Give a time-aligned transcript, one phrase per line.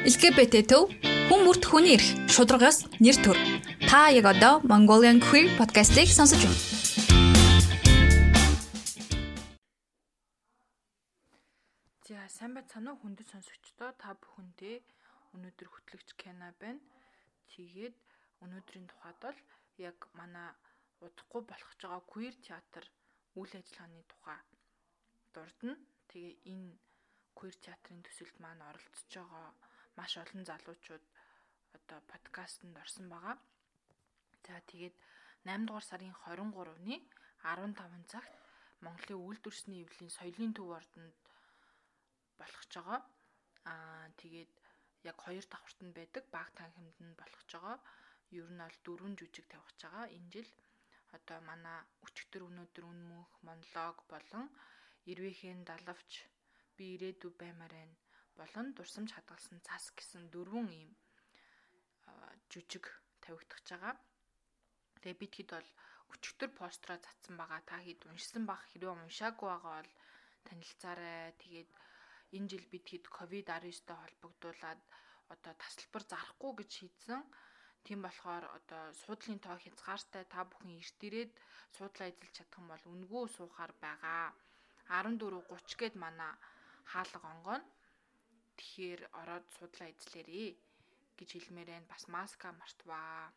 [0.00, 0.88] LGBT төв
[1.28, 3.36] хүн бүрт хүний эрх шударгаас нэр төр.
[3.84, 6.56] Та яг одоо Mongolian Queer podcast-ийг сонсож байна.
[12.08, 14.80] За сайн байцгаана уу хүндэт сонсогчдоо та бүхэндээ
[15.36, 16.80] өнөөдөр хөтлөгч Кена байна.
[17.52, 17.92] Тэгээд
[18.40, 19.38] өнөөдрийн тухайд бол
[19.76, 20.48] яг манай
[21.04, 22.88] удахгүй болох ч байгаа queer театр
[23.36, 24.40] үйл ажиллагааны тухай
[25.36, 25.76] дурдна.
[26.08, 26.72] Тэгээ энэ
[27.36, 29.52] queer театрын төсөлд маань оролцож байгаа
[30.00, 31.04] маш олон залуучууд
[31.76, 33.36] одоо подкастэнд орсон байгаа.
[34.46, 34.96] За тэгээд
[35.44, 36.96] 8 дугаар сарын 23-ны
[37.44, 38.32] 15 цагт
[38.84, 41.16] Монголын үйлдвэрсний эвлэлийн соёлын төв ордонд
[42.40, 43.00] болгож байгаа.
[43.72, 44.52] Аа тэгээд
[45.10, 47.78] яг хоёр давхартанд байдаг баг танхимд нь болгож байгаа.
[48.38, 50.06] Ер нь бол дөрвөн жүжиг тавьж байгаа.
[50.16, 50.50] Энэ жил
[51.16, 54.46] одоо манай өчтөр өнөөдөр үн мөнх монолог болон
[55.10, 56.10] Ирвэхэн далавч
[56.76, 57.96] би ирээдүй баймаар байна
[58.38, 60.92] болон дурсамж хадгалсан цас гэсэн дөрвөн ийм
[62.50, 62.86] жүжиг
[63.22, 63.94] тавигдах байгаа.
[65.00, 65.68] Тэгээ бид хэд бол
[66.14, 67.60] өчтөр построо цацсан байгаа.
[67.70, 69.92] Та хэд уншсан баг хэрвээ уншаагүй байгаа бол
[70.46, 71.32] танилцаарай.
[71.42, 71.70] Тэгээд
[72.36, 74.80] энэ жил бид хэд ковид-19-тэй холбогдуулаад
[75.34, 77.22] одоо тасалбар зарахгүй гэж шийдсэн.
[77.86, 81.32] Тийм болохоор одоо суудлын тоо хязгаартай та бүхэн эрт ирээд
[81.76, 84.34] суудлаа эзэлж чадах юм бол үнгөө суухаар байгаа.
[84.90, 86.32] 14:30 гээд манай
[86.92, 87.64] хаалга онгоно
[88.60, 90.50] Тэгэхээр ороод судлаа эзлээрээ
[91.16, 91.90] гэж хэлмээр байна.
[91.92, 93.32] Бас маска мартваа.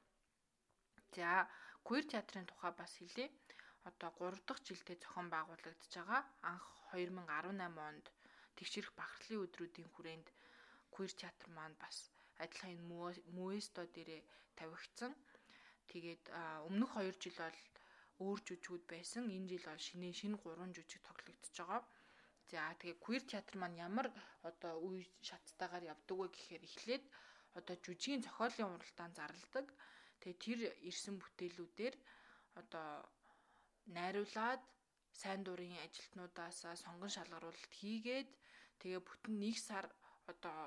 [1.15, 1.47] За,
[1.87, 3.31] queer театрын тухай бас хэлье.
[3.87, 6.21] Одоо 3 дахь жилдээ зохион байгуулагдаж байгаа.
[6.51, 8.05] Анх 2018 онд
[8.59, 10.27] тэгшэрх бахархлын өдрүүдийн хүрээнд
[10.93, 11.97] queer театр маань бас
[12.43, 12.79] адилхан
[13.35, 14.21] Муэсто дээрээ
[14.59, 15.11] тавигдсан.
[15.91, 16.23] Тэгээд
[16.67, 17.59] өмнөх 2 жил бол
[18.27, 19.23] өөр жүжигүүд байсан.
[19.35, 21.81] Энэ жил бол шинэ шинэ 3 жүжиг тоглогдож байгаа.
[22.51, 24.07] За тэгээ queer театр маань ямар
[24.49, 27.03] одоо үе шаттайгаар явдаг вэ гэхээр эхлээд
[27.59, 29.67] одоо жүжигийн зохиолын уралдаан зарладаг.
[30.21, 31.95] Тэгээ тэр ирсэн бүтээлүүдээр
[32.59, 32.87] одоо
[33.97, 34.61] найруулад
[35.21, 38.29] сайн дурын ажилтнуудаас сонгон шалгаруулалт хийгээд
[38.79, 39.85] тэгээ бүтэн нэг сар
[40.31, 40.59] одоо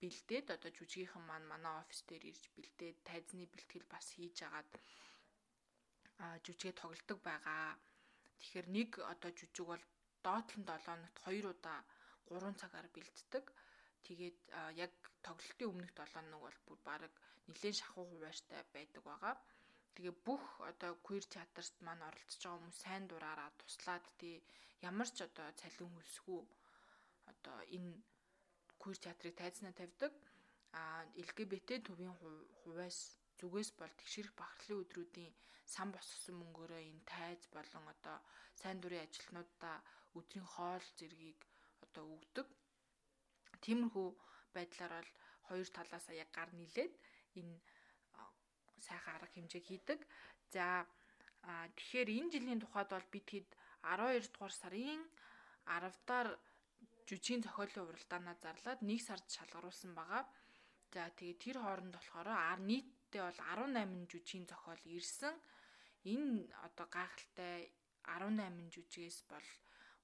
[0.00, 4.70] бэлдээд одоо жүжигийнхэн маань манай офис дээр ирж бэлдээд тайзны бэлтгэл бас хийж агаад
[6.22, 7.76] а жүжигээ тоглодог байгаа.
[8.38, 9.84] Тэгэхээр нэг одоо жүжиг бол
[10.26, 11.80] доотлон 7 хоногт 2 удаа
[12.28, 13.44] 3 цагаар бэлддэг.
[14.06, 14.38] Тэгээд
[14.84, 14.92] яг
[15.26, 17.12] тоглолтын өмнөх 7 хоног бол бүр баг
[17.48, 19.34] нэлээд шахуу хуваартай байдаг байгаа.
[19.94, 24.36] Тэгээ бүх одоо queer театрт маань оролцож байгаа хүмүүс сайн дураараа туслаад тий
[24.90, 26.42] ямар ч одоо цалин хөлсгүй
[27.32, 27.92] одоо энэ
[28.80, 30.12] queer театрыг тайзнаа тавьдаг.
[30.78, 30.82] А
[31.26, 32.14] LGBT төвийн
[32.62, 32.98] хувьас
[33.40, 35.34] зүгээс бол тэгшэрх бахархлын өдрүүдийн
[35.74, 38.16] сан босгосон мөнгөөрөө энэ тайз болон одоо
[38.60, 39.76] сайн дурын ажилтнуудаа
[40.18, 41.40] өдрийн хоол зэргийг
[41.84, 42.46] одоо өгдөг.
[43.64, 44.08] Тиймэрхүү
[44.54, 45.10] байдлаар бол
[45.46, 46.94] хоёр талаасаа яг гар нийлээд
[47.40, 47.54] энэ
[48.86, 50.00] сайхан арга хэмжээ хийдэг.
[50.54, 50.86] За
[51.76, 53.48] тэгэхээр энэ жилийн тухайд бол бид хэд
[53.82, 55.02] 12 дугаар сарын
[55.66, 56.28] 10 даар
[57.08, 60.24] жүжигийн зохиолын уралдаанаа зарлаад нэг сард шалгаруулсан байгаа.
[60.94, 62.28] За тэгээ тэр хооронд болохоор
[63.10, 65.34] нийтдээ бол 18 жүжигийн зохиол ирсэн.
[66.06, 67.74] Энэ одоо гайхалтай
[68.06, 69.48] 18 жүжигээс бол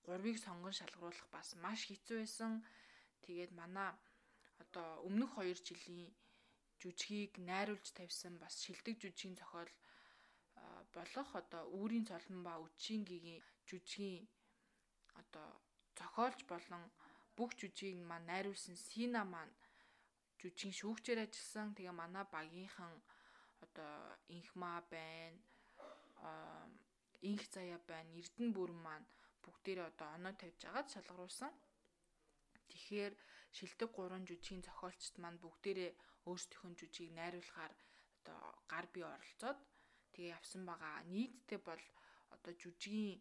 [0.02, 2.66] гурвыг сонгон шалгаруулах бас маш хэцүү байсан.
[3.22, 3.94] Тэгээд манай
[4.58, 6.10] одоо өмнөх 2 жилийн
[6.82, 9.70] жүжигийг найруулж тавьсан бас шилдэг жүжигийн зохиол
[10.96, 13.38] болох одоо үүрийн цолон ба үчингийн
[13.68, 14.26] жүжигийн
[15.20, 15.48] одоо
[15.94, 16.82] зохиолч болон
[17.38, 19.54] бүх жүжигийг маань найруулсан Сина маань
[20.46, 21.74] жүжигийн шүүгчээр ажилласан.
[21.74, 22.94] Тэгээ манай багийнхан
[23.64, 23.94] одоо
[24.30, 25.38] инхма байна.
[27.30, 28.14] инх заяа байна.
[28.20, 29.06] Эрдэнэ бүрэн маань
[29.42, 31.52] бүгдээрээ одоо оноо тавьж агаад шалгаруулсан.
[32.70, 33.14] Тэгэхээр
[33.56, 35.90] шилдэг 3 жүжигийн зохиолчд маань бүгдээрээ
[36.28, 37.72] өөрсдийнхөө жүжигийг найруулахаар
[38.18, 38.40] одоо
[38.72, 39.58] гар бие оролцоод
[40.12, 40.96] тэгээ явсан байгаа.
[41.14, 41.84] Нийтдээ бол
[42.34, 43.18] одоо жүжигийн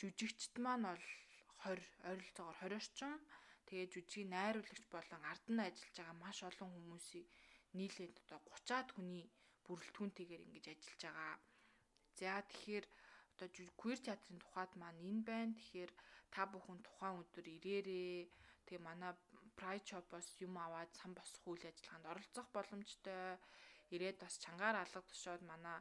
[0.00, 1.04] жүжигчд маань бол
[1.64, 3.12] 20 ойролцоогоор 20 орчим
[3.66, 7.26] тэгээ жүжигийн найруулагч болон ард нь ажиллаж байгаа маш олон хүмүүсийг
[7.78, 9.24] нийлээд одоо 30-аад хүний
[9.66, 11.34] бүрэлдэхүүнтэйгээр ингэж ажиллаж байгаа.
[12.18, 12.86] За тэгэхээр
[13.34, 13.48] одоо
[13.80, 15.56] queer театрын тухайд маань энэ байна.
[15.58, 15.92] Тэгэхээр
[16.34, 18.18] та бүхэн тухайн өдөр ирээрээ.
[18.66, 19.12] Тэгээ манай
[19.58, 23.36] Pride Shop-оос юм аваад сан босох үйл ажиллагаанд оролцох боломжтой.
[23.94, 25.78] Ирээд бас чангаар алга тушаад манай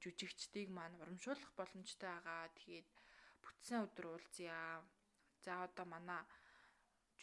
[0.00, 2.42] жүжигчдийг маань урамшуулах боломжтой байгаа.
[2.58, 2.88] Тэгээд
[3.42, 4.56] бүтсэн өдөр уулзъя.
[5.44, 6.22] За одоо манай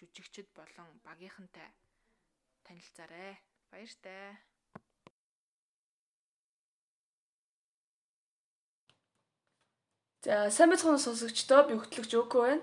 [0.01, 1.69] жүжигчд болон багийнхантай
[2.65, 3.37] танилцаарай.
[3.71, 4.35] Баяртай.
[10.25, 12.61] За сайн байцгаана сонсогчдоо би хөтлөгч Өкө байна.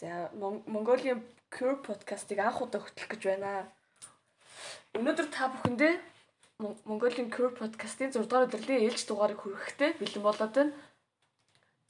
[0.00, 1.22] За Монголын
[1.52, 3.68] Cure podcast-ыг анх удаа хөтлөх гэж байна.
[4.96, 5.94] Өнөөдөр та бүхэндээ
[6.88, 10.72] Монголын Cure podcast-ийн 6 дугаар өдрлийн ээлж дугаарыг хүрэхтэй бэлэн болоод байна.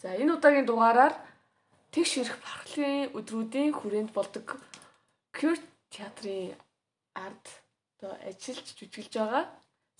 [0.03, 1.15] За энэ удаагийн дугаараар
[1.93, 4.47] тэгш ирэх бархлын өдрүүдийн хүрээнд болдог
[5.37, 5.61] Cure
[5.93, 6.57] театрын
[7.25, 7.45] ард
[7.97, 9.45] одоо ажиллаж жүжиглж байгаа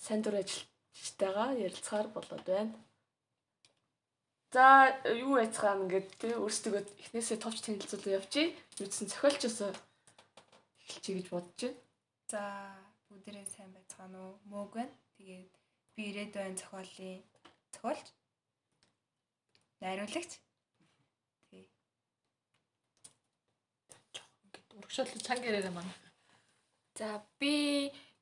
[0.05, 2.73] сайн дур ажилчтайгаа ярилцахаар болоод байна.
[4.53, 4.65] За
[5.25, 8.55] юу яцгаана ингээд тий өөрсдөө эхнээсээ товч танилцуулаа явчих.
[8.79, 9.71] Юудсан зохиолчосоо
[10.81, 11.79] эхэлчихье гэж бодож байна.
[12.31, 12.41] За
[13.07, 14.33] бүгдээрээ сайн байцгаана уу?
[14.51, 14.93] Мөөг байна.
[15.17, 15.51] Тэгээд
[15.95, 17.19] би ирээд байна зохиолын
[17.73, 18.07] зохиолч.
[19.81, 20.31] Найруулагч.
[21.49, 21.63] Тий.
[24.77, 25.93] Урагшаал цангаараа маань.
[26.97, 27.07] За
[27.39, 27.53] би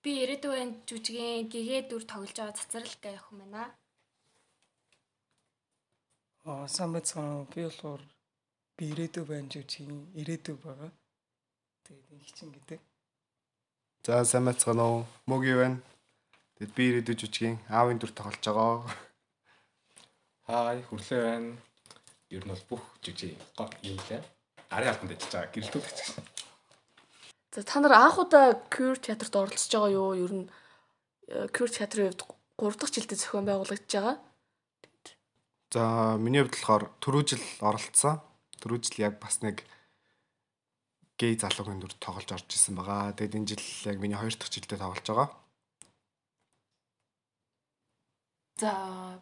[0.04, 3.76] би ирээд байна жүжигийн гэгээ дүр тоглож байгаа цацрал гэх юм байна.
[6.50, 7.48] Аа сайн байцгаана.
[7.54, 8.02] Би болохоор
[8.78, 10.92] би ирээдүй байна жүжигийн ирээдүй байгаа.
[11.86, 12.80] Тэгээд их чин гэдэг.
[14.06, 15.02] За сайн байцгаана уу?
[15.30, 15.80] Мөги байна.
[16.56, 18.78] Тэгэд би ирээдүй жүжигийн аавын дүр тоглож байгаа.
[20.48, 21.52] Хай хүрлээ байна.
[22.36, 23.34] Ер нь бол бүх жүжиг
[23.90, 24.22] юм лээ.
[24.76, 26.35] Ари албанд ажиллаж байгаа гэрэлтүүлэгч.
[27.56, 30.12] За та нар анх удаа Cure театрт оролцож байгаа юу?
[30.12, 30.46] Ер нь
[31.32, 32.28] э, Cure театрын хувьд
[32.60, 34.16] 3 дахь жилдээ зохион байгуулагдаж байгаа.
[35.72, 38.20] За миний хувьд болохоор түрүү жил оролцсон.
[38.60, 39.64] Түрүү жил яг бас нэг
[41.16, 43.16] гей залуугийн дүр тоглож орж исэн байгаа.
[43.16, 45.30] Тэгэд энэ жил яг миний хоёр дахь жилдээ тоглож байгаа.
[48.60, 48.72] За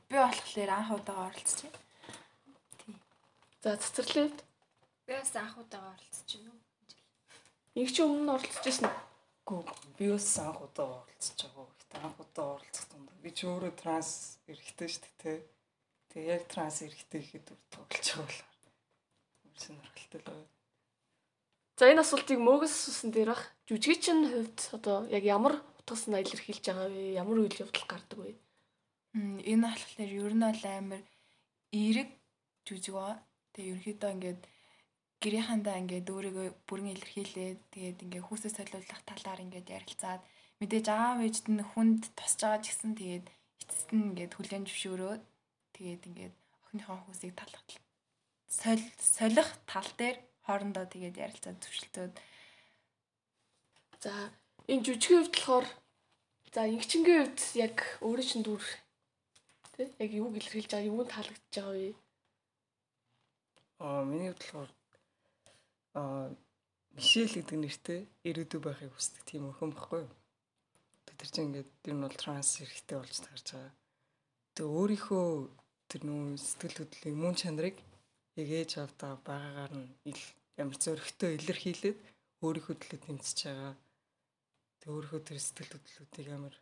[0.09, 2.97] би болохоор анх удаа оролцож байна.
[3.61, 4.41] За цэцэрлээ хувьд
[5.05, 6.62] Би бас анх удаа оролцож байна.
[7.75, 8.89] Нэг чи өмнө нь оролцож байсан?
[9.43, 9.61] Гүү
[9.97, 11.67] би бас анх удаа оролцож байгаа.
[11.73, 15.37] Гэтэ анх удаа оролцох тунд би ч өөрөө транс эрэхтэй шүү дээ тий.
[16.13, 18.49] Тэгээ яг транс эрэхтэй ихэд дүр тоглож байгаа болохоор.
[19.57, 20.53] Сонирхолтой л байна.
[21.77, 23.43] За энэ асуултыг мөөгс асуусан дээр бах.
[23.65, 27.17] Жүжигчин хувьд одоо яг ямар утгасан аялал эрхэлж байгаа вэ?
[27.17, 28.37] Ямар үйл явдал гардаг вэ?
[29.17, 31.01] Энэ болохоор ер нь бол амар
[31.73, 32.09] эерэг
[32.69, 33.17] жүжиг ба.
[33.53, 34.41] Тэгээ ерөнхийдөө ингээд
[35.23, 40.21] гэрийнхандаа ингээд өөрийгөө бүрэн илэрхийлээд тэгээд ингээд хүүсээ солиулах талаар ингээд ярилцаад
[40.59, 43.25] мэдээж аав ээжд нь хүнд тусч байгаа ч гэсэн тэгээд
[43.63, 45.15] эцэст нь ингээд хүлэн зөвшөөрөө
[45.75, 47.63] тэгээд ингээд охиныхоо хүүсийг талах
[49.17, 52.13] солих тал дээр хоорондоо тэгээд ярилцаад зөвшөлтөөд
[54.03, 54.11] За
[54.67, 55.67] энэ жүжигийн хувьд болохоор
[56.51, 58.63] за ингэчингийн хувьд яг өөрөө чинь дүр
[59.79, 61.95] тий яг юуг илэрхийлж байгаа юунд таалагдж байгаа вэ?
[63.79, 64.69] Аа миний хувьд болохоор
[65.93, 70.13] Мишель гэдэг нэртэй ирээдүй байхыг хүсдэг тийм охин баггүй юу?
[71.05, 73.73] Тэр чинь ингээд ер нь бол транс эрэхтэй болж таарж байгаа.
[74.57, 75.27] Тэгээ өөрийнхөө
[75.89, 77.77] тэр нүү сэтгэл хөдлөлийн мөн чанарыг
[78.41, 80.21] яг ээж авдаа байгаагаар нь ил
[80.57, 81.97] ямар зөрөгтэй илэрхийлээд
[82.41, 83.73] өөрийнхөө төлөө тэмцэж байгаа.
[84.81, 86.55] Тэгээ өөрийнхөө тэр сэтгэл хөдлөлүүдийг амар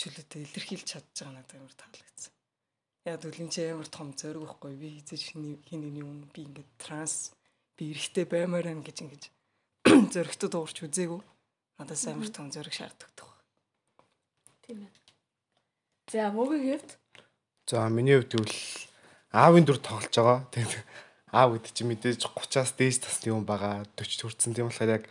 [0.00, 2.32] чөлөөтэй илэрхийлж чадж байгаа надад амар таалагдсан.
[3.08, 6.70] Яг л энэ чи амар том зориг байхгүй би хийж хиний хиний юм би ингээд
[6.76, 7.32] транс
[7.76, 9.22] би эрэхтэй баймаар байна гэж ингэж
[10.12, 11.20] зөрөгтөд уурч үзээгүй.
[11.78, 13.28] Надаас амар том зөрөг шаарддаг.
[14.64, 14.92] Тийм ээ.
[16.10, 16.90] За мөгийн хувьд
[17.66, 18.58] За миний хувьд гэвэл
[19.34, 20.46] аавын дүр тоглож байгаа.
[20.54, 20.74] Тэгээд
[21.34, 23.82] аав гэдэг чинь мэдээж 30-аас дээш тасны юм байгаа.
[23.98, 25.04] 40 хүрсэн тийм болохоор яг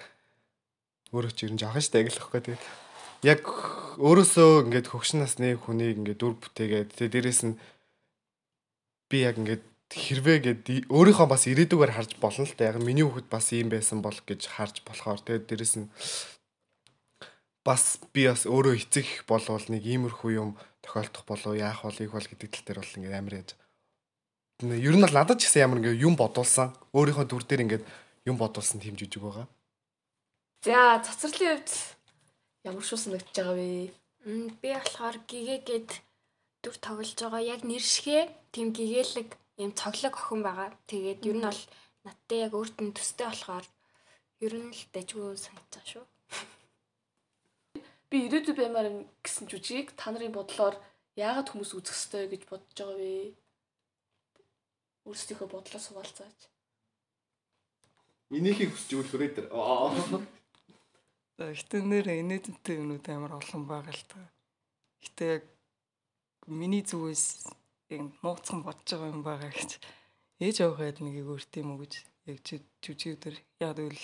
[1.11, 2.63] өөрөө ч ерэн жоохон штэ гэх лэхгүй тэгээд
[3.27, 3.43] яг
[3.99, 7.59] өөрөөсөө ингээд хөгшин насны хүнийг ингээд дүр бүтээгээд тэгээд дээрэс нь
[9.11, 9.63] би яг ингээд
[9.93, 12.73] хэрвээ гэд өөрийнхөө бас ирээдүгээр харж болно л да.
[12.73, 15.87] Яг миний хүүхэд бас ийм байсан бол гэж харж болохоор тэгээд дээрэс нь
[17.65, 20.49] бас би бас өөрөө эцэг болвол нэг иймэрхүү юм
[20.81, 23.49] тохиолдох болов яах бол их бол гэдэг тал дээр бол ингээд амар яаж.
[24.61, 27.85] Ер нь бол надад ч гэсэн ямар ингээд юм бодулсан өөрийнхөө дүр дээр ингээд
[28.29, 29.47] юм бодулсан тийм жижиг байгаа.
[30.65, 31.69] за цацралын хувьд
[32.65, 33.93] ямар шүү санагдаж байгаа вэ?
[34.61, 35.89] Би болохоор гэгээгээд
[36.65, 40.69] дүр тоглож байгаа яг нэршгэ тийм гэгээлэг юм цоглог охин байгаа.
[40.89, 41.61] Тэгээд ер нь бол
[42.03, 43.65] надтай яг өөрт нь төстэй болохоор
[44.45, 46.05] ер нь л дэжгүй санагдаж байгаа шүү.
[48.09, 50.75] Би ирээдүй баймаар юм гэсэн жүжиг та нарын бодлоор
[51.15, 53.33] яагаад хүмүүс үзэх ёстой гэж бодож байгаа вэ?
[55.07, 56.39] Өөрсдийнхөө бодлоо суулцаач.
[58.29, 59.47] Минийхийг хүсч өгөхөрөө тэр.
[61.35, 64.19] Гэтэ нэр инээдэнтэй юмнууд амар олон байгаа л та.
[65.03, 65.43] Гэтэ яг
[66.47, 67.25] миний зүгээс
[67.93, 69.71] яг нууцхан бодож байгаа юм байгаа гэж
[70.45, 71.93] ээж аваад нэг өөр тийм үү гэж
[72.27, 72.37] яг
[72.83, 74.03] жүжигдэр яг үл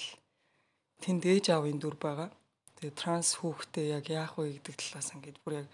[1.02, 2.30] тэнд ээж аавын дүр байгаа.
[2.78, 5.70] Тэгээ транс хүүхдээ яг яах вэ гэдэг талаас ингээд бүр яг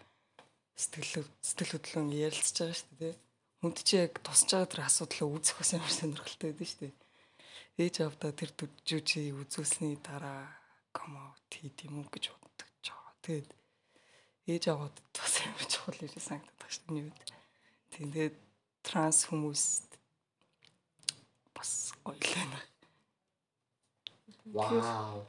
[0.80, 3.16] сэтгэл сэтгэл хөдлөн ярилцж байгаа шүү дээ.
[3.62, 6.96] Хүнд чи яг тусч байгаа тэр асуудлаа үүсэх бас амар сонирхолтой байдаг шүү дээ.
[7.84, 8.52] ээж авдаа тэр
[8.88, 10.50] жүжиг үзүүлсний дараа
[10.96, 13.14] комаут хийд юм уу гэж боддог ч байгаа.
[13.22, 13.50] Тэгээд
[14.50, 17.37] ээж аваад бас юм чухал ирээ санагдаад шүү дээ.
[17.98, 18.38] Тэгээд
[18.86, 19.63] транс хүмүүс
[21.58, 21.72] бас
[22.06, 22.60] гоё л байна.
[24.54, 25.25] Вау.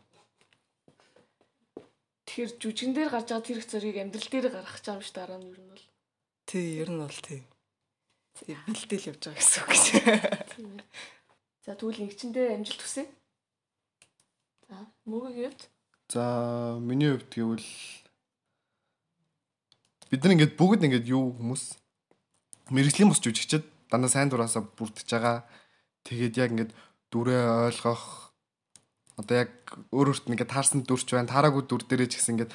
[2.29, 5.17] Тэгэхээр жүжигэн дээр гарч байгаа тэр их зургийг амьдрал дээр гаргах гэж байгаа юм шүү
[5.17, 5.87] дараа нь ер нь бол.
[6.45, 7.41] Тий, ер нь бол тий.
[8.37, 9.85] Тий, бэлдээл явж байгаа гэсэн үг гэж.
[11.65, 13.09] За тэгвэл нэгчэндээ амжилт хүсье.
[14.69, 14.77] За
[15.09, 15.61] мөгөг явд.
[16.13, 17.69] За миний хувьд гэвэл
[20.13, 21.81] бид нар ингээд бүгд ингээд юу хүмүүс
[22.75, 25.45] мэрэгжлийн бус жүжигчд дандаа сайн дураасаа бүрдэж байгаа.
[26.05, 26.73] Тэгээд яг ингээд
[27.13, 28.29] дүрээ ойлгох
[29.19, 29.53] одоо яг
[29.91, 31.33] өөр өөрт ингээд таарсан дүрч байна.
[31.33, 32.53] Таараагүй дүр дээрээ ч гэсэн ингээд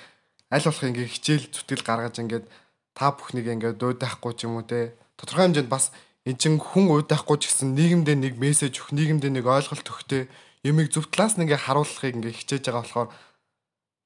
[0.53, 2.45] аль болох ингээд хичээл зүтгэл гаргаж ингээд
[2.93, 4.95] та бүхнийг ингээд дуудахгүй ч юм уу те.
[5.17, 5.91] Тодорхой хэмжээнд бас
[6.23, 10.29] эн чин хүн уйдахгүй ч гэсэн нийгэмдээ нэг мессеж өгөх, нийгэмдээ нэг ойлголт өгөхтэй
[10.63, 13.09] ямиг зөв талаас нь ингээд харуулахыг ингээд хичээж байгаа болохоор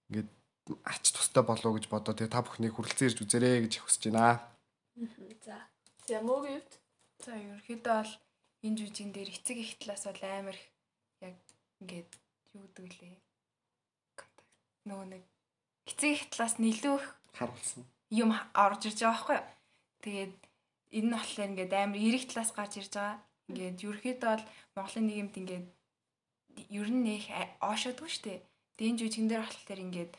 [0.10, 0.30] ингээд
[0.82, 2.16] ач тустай болов гэж бодоо.
[2.18, 4.42] Тэгээ та бүхнийг хүрэлцэн ирж үзээрэй гэж хүсэж байна.
[5.46, 5.77] За.
[6.08, 6.74] За мөгөг явд.
[7.20, 8.14] За ерөнхийдөө бол
[8.64, 10.68] энэ жүжигэн дээр эцэг их талаас бол амар их
[11.20, 11.36] яг
[11.84, 12.12] ингээд
[12.56, 13.16] юу гэдэг лээ.
[14.88, 15.24] Нөгөө нэг
[15.92, 17.84] эцэг их талаас нэлээд их Харуулсан.
[18.08, 19.48] юм орж ирж байгаа байхгүй юу.
[20.00, 20.34] Тэгээд
[20.96, 23.20] энэ нь болохоор ингээд амар эрэг талаас гарч ирж байгаа.
[23.52, 24.46] Ингээд ерөөхдөө бол
[24.80, 25.68] Монголын нийгэмд ингээд
[26.72, 27.28] ер нь их
[27.60, 28.40] оошоодгүй шүү дээ.
[28.80, 30.12] Тэгээд энэ жүжигэн дээр болохоор ингээд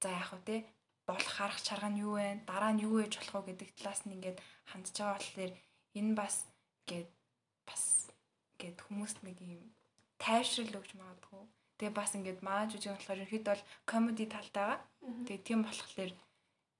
[0.00, 0.56] за яах вэ те
[1.04, 2.48] болох харах чарга нь юу вэ?
[2.48, 4.40] Дараа нь юу ээж болох вэ гэдэг талаас нь ингээд
[4.70, 5.52] хандж байгаа болохоор
[5.98, 6.36] энэ бас
[6.84, 7.10] ингээд
[7.68, 7.84] бас
[8.54, 9.62] ингээд хүмүүст нэг юм
[10.18, 11.44] тайвшрал өгч магадгүй.
[11.78, 14.78] Тэгээ бас ингээд маа жүжиг болохоор ерөөхдөө бол комеди талтайгаа.
[15.26, 16.12] Тэгээ тийм болохоор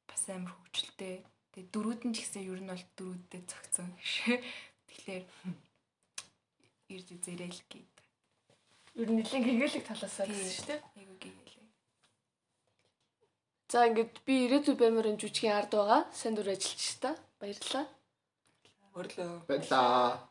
[0.09, 1.17] бас амар хөвгчлээ.
[1.53, 4.12] Тэгээ дөрүүд нь ч гэсэн ер нь бол дөрүүдтэй зөгцсөн гэж.
[4.88, 5.25] Тэгэхээр
[6.95, 7.95] ирж үзээрэй л гээд.
[9.03, 10.81] Ер нь нэлийн гэгээлэг талаасаа гэсэн шүү дээ.
[10.99, 11.67] Айгуу гээглээ.
[13.75, 16.03] За ингээд би ирээдүй баймарын жүжигийн ард байгаа.
[16.14, 17.11] Сайн дур ажиллаж та.
[17.44, 17.86] Баярлалаа.
[18.94, 20.30] Баярлаа.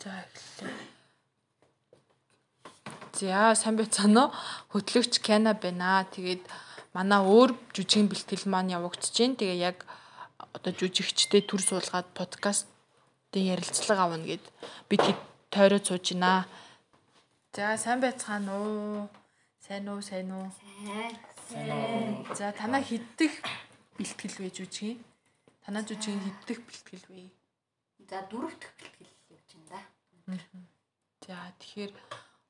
[0.00, 0.76] За эхэллээ.
[3.12, 4.32] За сайн байцгаана уу?
[4.72, 6.08] Хөтлөгч Кена байна.
[6.08, 6.48] Тэгээд
[6.96, 9.36] манай өөр жүжигийн бэлтгэл маань явагдаж байна.
[9.36, 9.84] Тэгээ яг
[10.56, 14.44] одоо жүжигчтэй төр суулгаад подкастын ярилцлага авна гэд
[14.88, 15.20] бид хэд
[15.52, 16.48] тойроод сууж байна.
[17.52, 19.12] За сайн байцгаана уу?
[19.60, 20.48] Сайн уу, сайн уу?
[21.52, 22.24] Сайн.
[22.32, 23.44] За танаа хиддэх
[23.96, 24.98] бэлтгэл вэ жүжигийн?
[25.62, 27.30] Танаа жүжигийн хиддэх бэлтгэл вэ?
[28.10, 29.80] За дөрөвдөх бэлтгэл явж байна да.
[31.26, 31.92] За тэгэхээр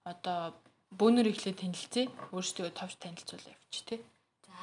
[0.08, 0.40] одоо
[0.98, 2.10] бөөнөр ихлэ танилцъя.
[2.34, 4.00] Өөрсдөө товч танилцуул явчих тий.
[4.46, 4.56] За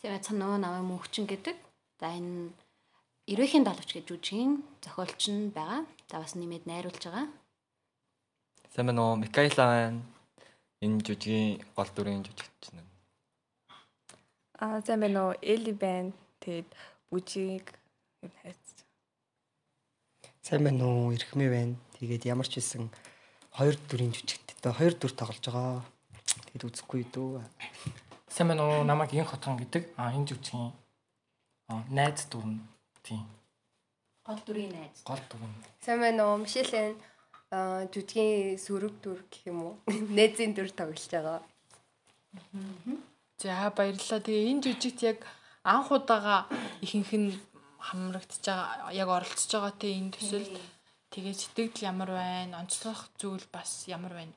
[0.00, 1.56] тэгээ цанаа намайг мөнхчин гэдэг.
[2.00, 2.52] За энэ
[3.30, 5.86] Ирээхийн далавч гэж жүжигийн зохиолч нь байгаа.
[6.10, 7.30] За бас нэмээд найруулж байгаа.
[8.74, 9.22] Сайн байна уу?
[9.22, 10.02] Микаэла байна.
[10.82, 12.91] Энэ жүжигийн гол дүрийн жүжигч нь.
[14.62, 15.34] Аа сайн байна уу?
[15.42, 16.14] Эли байна.
[16.38, 16.70] Тэгээд
[17.10, 17.66] бүжиг
[18.22, 18.86] юм хайц.
[20.38, 21.10] Сайн байна уу?
[21.10, 21.74] Ирхмээ байна.
[21.98, 22.86] Тэгээд ямар ч хэлсэн
[23.58, 24.70] хоёр дүрийн жүжигтэй.
[24.70, 25.82] Хоёр дүр тоглож байгаа.
[26.54, 27.42] Тэгэд үзэхгүй дүү.
[28.30, 28.86] Сайн байна уу?
[28.86, 29.98] Намайг Ин Хотгон гэдэг.
[29.98, 30.70] А энэ жүжигийн
[31.66, 32.62] а найз дүр нь
[33.02, 33.26] тийм.
[34.22, 35.02] Гол дүрийн найз.
[35.02, 35.58] Гол дүр нь.
[35.82, 36.38] Сайн байна уу?
[36.38, 36.94] Мишелэн
[37.50, 39.74] аа жүжигийн сүрэг дүр гэх юм уу?
[40.16, 41.42] Нээзийн дүр тоглож байгаа.
[43.42, 44.22] За баярлалаа.
[44.22, 45.18] Тэгээ энэ жүжигт яг
[45.66, 46.46] анх удаага
[46.78, 47.34] ихэнх нь
[47.82, 50.54] хамрагдаж байгаа яг оролцож байгаа те энэ төсөлд
[51.10, 52.62] тэгээ сэтгэл ямар байна?
[52.62, 54.34] Онцлох зүйл бас ямар байна?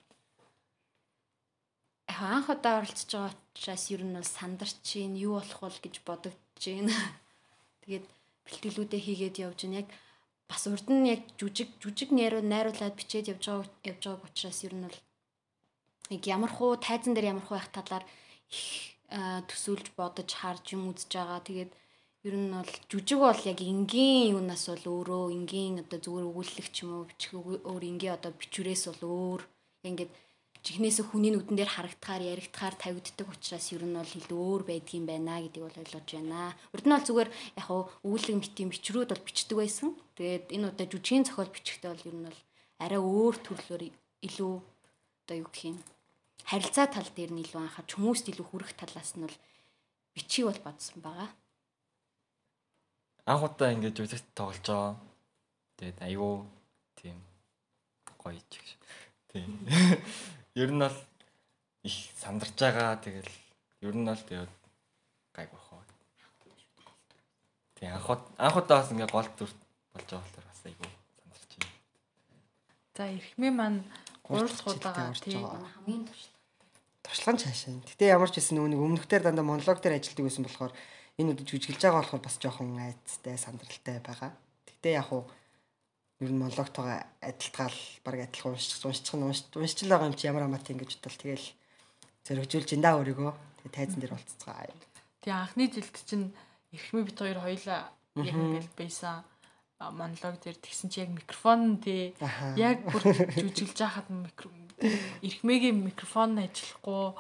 [2.09, 6.65] Анх удаа оролцож байгаа учраас ер нь бол сандарч чинь юу болох вэ гэж бодогдож
[6.65, 6.89] байна.
[7.85, 8.05] Тэгээд
[8.50, 9.85] бэлтгэлүүдээ хийгээд явж байна.
[9.85, 9.89] Яг
[10.50, 14.74] бас урд нь яг жүжиг жүжиг найруу найруулад бичээд явж байгаа явж байгааг учраас ер
[14.74, 15.00] нь бол
[16.09, 18.01] яг ямар хуу тайзан дээр ямар хуу байх талаар
[18.50, 21.41] их төсөөлж бодож харж юм үзэж байгаа.
[21.45, 21.71] Тэгээд
[22.25, 26.77] ер нь бол жүжиг бол яг энгийн юунаас бол өөрөө энгийн одоо зүгээр өгүүлэх ч
[26.83, 29.41] юм уу бичих өөр энгийн одоо бичвэрээс бол өөр
[29.85, 30.12] ингээд
[30.65, 35.38] чихнээс хүний нүдэн дээр харагдахаар яригдахаар тавигддаг учраас ер нь бол илүү өөр байдгийм байна
[35.38, 36.57] гэдгийг бол ойлгож байна.
[36.74, 37.29] Урд нь бол зүгээр
[37.62, 39.93] яг хуу өвлөг мэтийн бичрүүд бол бичдэг байсан.
[40.17, 42.39] Тэгээд энэ удаа жүжигийн зохиол бичихтэй бол ер нь бол
[42.81, 43.83] арай өөр төрлөөр
[44.25, 44.53] илүү
[45.21, 45.77] одоо юу гэх юм
[46.45, 49.37] харилцаа тал дээр нь илүү анхаарч хүмүүст илүү хүрэх талаас нь бол
[50.13, 51.29] бичиг бол бодсон байгаа.
[53.25, 54.93] Анх удаа ингэж жүжигт тоглож байгаа.
[55.77, 56.45] Тэгээд аюу
[56.93, 57.17] тийм
[58.21, 58.69] гоё ч гэж.
[59.33, 59.49] Тийм.
[60.61, 60.97] Ер нь бол
[61.81, 63.01] их сандарч байгаа.
[63.01, 63.33] Тэгэл
[63.81, 64.53] ер нь бол тэгээд
[65.33, 65.81] гайг бахаа.
[67.75, 69.51] Тийм анх анх удаа бас ингээ гол зүр
[69.93, 71.73] болж байгаа болохоор бас аюу сандарч байна.
[72.93, 73.81] За эрхмээ маань
[74.29, 75.41] 3 дахь удаага урж тий.
[77.05, 77.38] Туршлага.
[77.38, 77.85] туршлагын цаашаа.
[77.85, 80.74] Гэтэ ямар ч байсан нөгөө нэг өмнөхдөр дандаа монолог дээр ажилладаг байсан болохоор
[81.21, 84.31] энэ удаж жүжиглэж байгаа болохоор бас жоохон айцтай сандралтай байгаа.
[84.65, 85.24] Гэтэ яг уу
[86.19, 90.47] ер нь монологтойгоо адилтгаал баг адилхан уншиж уншиж уншиж уншиж л байгаа юм чи ямар
[90.50, 91.47] амат ингэж бодвол тэгэл
[92.25, 94.55] зөргижүүлж ин да өөрийгөө тэгээ тайзан дээр болцгоо.
[95.21, 96.27] Тэгээ анхны жилд чинь
[96.74, 99.24] эрхмээ бит хоёр хоёлаа яг ингээл байсан
[99.79, 102.15] монолог дээр тэгсэн чи яг микрофон тий
[102.55, 103.03] яг бүр
[103.35, 107.15] жүжиглэж байхад микро эрхмээгийн микрофон ажиллахгүй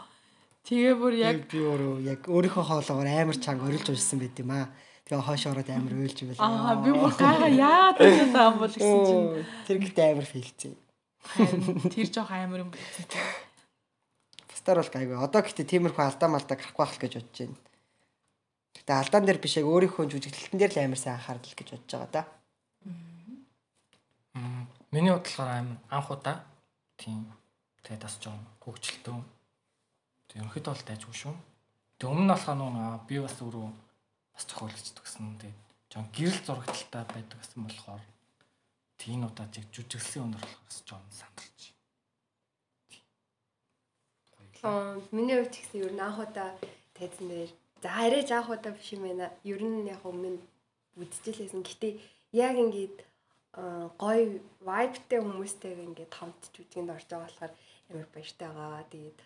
[0.67, 4.67] тэгээ бүр яг би өөрөө яг өөрийнхөө хоолоогоор амар чанга орилж уншсан байт юм аа.
[5.05, 6.49] Тэгээ хойш ороод амар уйлж юм байлаа.
[6.49, 10.75] аа би бүр гайхаа яагаад ингэ таам бол гэсэн чинь Тэр гэхдээ амар харин
[11.93, 13.29] тэр жоох амар юм байсан чинь
[14.49, 15.15] Бусдаар бол гайгүй.
[15.21, 17.57] Одоо гэхдээ тиймэрхүү алдаа малдаа гарахгүй байх л гэж бодож байна.
[18.75, 22.09] Гэтэ алдаан дээр биш яг өөрийнхөө жүжиглэлтэн дээр л амар сайн анхаарал гэж бодож байгаа
[22.11, 22.23] да.
[24.33, 26.43] Мм, Миний бодлохоор аим анх удаа
[26.97, 27.29] тийм
[27.85, 29.17] тэгээд бас жоон хөгжилтөө.
[30.27, 31.35] Тэг ерөнхийдөө бол дайжгүй шүү.
[32.01, 33.67] Тэг өмнө нь болохоор нөгөө би бас өөрөө
[34.33, 35.59] бас зохиолчд гэсэн тэгээд
[35.93, 38.03] жоон гэрэл зурагталтай байдаг гэсэн болохоор
[38.97, 41.61] тийм удаа яг жүжиглэлийн өндөр болохоор бас жоон сандалж.
[44.65, 46.49] Аа миний хувьд ч гэсэн ер нь анх удаа
[46.97, 47.51] тайзан дээр
[47.85, 49.29] за арайж анх удаа биш юм байна.
[49.45, 50.41] Ер нь яг өмнө
[50.97, 51.61] үдчихлээсэн.
[51.61, 52.01] Гэтэ
[52.33, 52.97] яг ингээд
[54.01, 57.53] гоё вайбтай хүмүүстэйг ингээд хамтж үзэнд орж байгаа болохоор
[57.89, 58.83] амар баяртай байгаа.
[58.91, 59.19] Тэгээд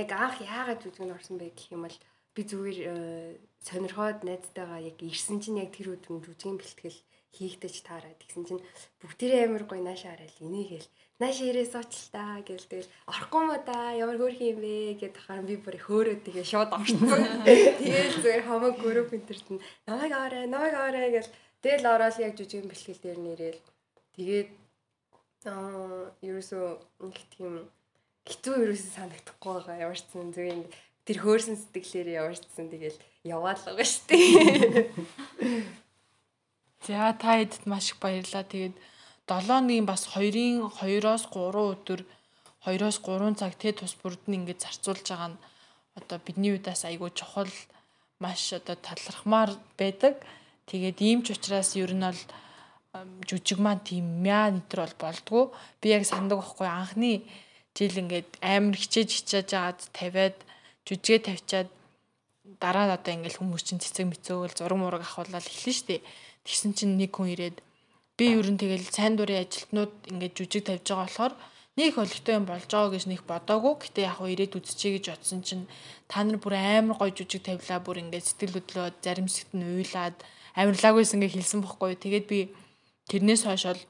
[0.00, 1.98] яг анх яагаад үзэнд орсон бэ гэх юм бол
[2.34, 2.96] би зүгээр э,
[3.66, 6.98] сонирхоод найзтайгаа яг ирсэн чинь яг тэр өдөр жүжигэн бэлтгэл
[7.34, 8.62] хийгдэж таараад тэгсэн чинь
[9.02, 10.86] бүгдээрээ амар гоё наашаа хараад энийгэл
[11.18, 15.14] нааш ирээ сууч л та гэл тэгэл орохгүй мó да ямар хөөрх юм бэ гэд
[15.18, 17.10] тахаар би бүр хөөрөө тэгээ шууд орсон.
[17.46, 21.30] Тэгэл зүгээр хамаг групп интерт нь намайг аваарай намайг аваарай гэл
[21.62, 23.60] тэгэл ороод яг жүжигэн бэлтгэл дээр нэрэл
[24.18, 24.50] тэгээд
[25.48, 26.64] аа ерөөсөө
[27.08, 27.68] их тийм
[28.28, 30.70] хэцүү ерөөсөө санагдахгүй байгаа ямар ч зэн зүгээр ингэ
[31.04, 34.88] тэр хөөрсөн сэтгэлээр ямар ч зэн тэгэл яваал байгаа шүү дээ.
[36.86, 38.44] За та хэдд маш их баярлаа.
[38.44, 38.76] Тэгээд
[39.28, 42.00] 7-ны бас 2-ын 2-оос 3 өдөр
[42.64, 45.42] 2-оос 3 цаг тэ тус бүрд нь ингээд зарцуулж байгаа нь
[45.96, 47.52] одоо бидний удаас айгүй чухал
[48.20, 50.20] маш одоо талархмаар байдаг.
[50.68, 52.20] Тэгээд ийм ч учраас ер нь бол
[53.28, 55.44] жүжиг маань тийм мяа нэтер бол болдгоо.
[55.80, 57.12] Би яг сандаг байхгүй анхны
[57.74, 60.36] жил ингээд амар хичээж хичээж жагаад тавиад
[60.86, 61.68] жүжигээ тавьчаад
[62.62, 66.06] дараа нь одоо ингээл хүмүүс чинь цэцэг мэцөөгөл зураг мураг ахуулаад эхлэн штэ.
[66.46, 67.58] Тэгсэн чинь нэг хүн ирээд
[68.14, 71.34] би ер нь тэгэл сайн дурын ажилтнууд ингээд жүжиг тавьж байгаа болохоор
[71.74, 73.74] нэг олигтой юм болж байгаа гэж нэг бодоагүй.
[73.82, 75.64] Гэтэ яг хөө ирээд үзчихье гэж бодсон чинь
[76.06, 80.16] та нар бүр амар гоё жүжиг тавилаа бүр ингээд сэтгэл хөдлөө зарим хэсэгт нь уйлаад
[80.54, 81.98] амарлаагүйс ингээд хэлсэн бохгүй.
[81.98, 82.54] Тэгээд би
[83.10, 83.82] тэрнээс хойш бол